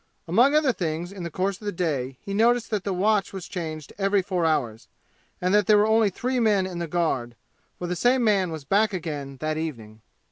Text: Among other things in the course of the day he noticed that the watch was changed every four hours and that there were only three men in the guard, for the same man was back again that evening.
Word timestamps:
Among 0.27 0.55
other 0.55 0.73
things 0.73 1.11
in 1.11 1.21
the 1.21 1.29
course 1.29 1.61
of 1.61 1.65
the 1.65 1.71
day 1.71 2.17
he 2.21 2.33
noticed 2.33 2.71
that 2.71 2.83
the 2.85 2.91
watch 2.91 3.31
was 3.31 3.47
changed 3.47 3.93
every 3.99 4.23
four 4.23 4.47
hours 4.47 4.87
and 5.39 5.53
that 5.53 5.67
there 5.67 5.77
were 5.77 5.85
only 5.85 6.09
three 6.09 6.39
men 6.39 6.65
in 6.65 6.79
the 6.79 6.87
guard, 6.87 7.35
for 7.77 7.85
the 7.85 7.95
same 7.95 8.23
man 8.23 8.49
was 8.51 8.63
back 8.63 8.93
again 8.93 9.37
that 9.41 9.57
evening. 9.57 10.01